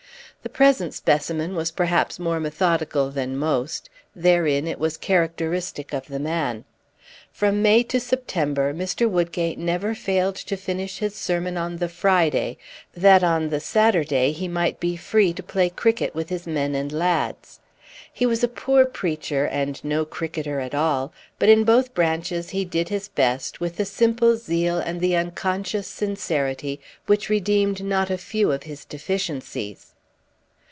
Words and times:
The 0.43 0.49
present 0.49 0.95
specimen 0.95 1.53
was 1.55 1.69
perhaps 1.69 2.17
more 2.17 2.39
methodical 2.39 3.11
than 3.11 3.37
most; 3.37 3.91
therein 4.15 4.65
it 4.65 4.79
was 4.79 4.97
characteristic 4.97 5.93
of 5.93 6.07
the 6.07 6.17
man. 6.17 6.65
From 7.31 7.61
May 7.61 7.83
to 7.83 7.99
September, 7.99 8.73
Mr. 8.73 9.07
Woodgate 9.07 9.59
never 9.59 9.93
failed 9.93 10.33
to 10.37 10.57
finish 10.57 10.97
his 10.97 11.13
sermon 11.13 11.57
on 11.57 11.77
the 11.77 11.87
Friday, 11.87 12.57
that 12.97 13.23
on 13.23 13.49
the 13.49 13.59
Saturday 13.59 14.31
he 14.31 14.47
might 14.47 14.79
be 14.79 14.95
free 14.97 15.31
to 15.31 15.43
play 15.43 15.69
cricket 15.69 16.15
with 16.15 16.29
his 16.29 16.47
men 16.47 16.73
and 16.73 16.91
lads. 16.91 17.59
He 18.11 18.25
was 18.25 18.43
a 18.43 18.47
poor 18.47 18.85
preacher 18.85 19.45
and 19.45 19.81
no 19.83 20.05
cricketer 20.05 20.59
at 20.59 20.73
all; 20.73 21.13
but 21.37 21.49
in 21.49 21.63
both 21.63 21.93
branches 21.93 22.49
he 22.49 22.65
did 22.65 22.89
his 22.89 23.07
best, 23.09 23.59
with 23.61 23.75
the 23.77 23.85
simple 23.85 24.35
zeal 24.35 24.79
and 24.79 25.01
the 25.01 25.15
unconscious 25.15 25.85
sincerity 25.87 26.79
which 27.05 27.29
redeemed 27.29 27.83
not 27.83 28.09
a 28.09 28.17
few 28.17 28.51
of 28.51 28.63
his 28.63 28.85
deficiencies. 28.85 29.89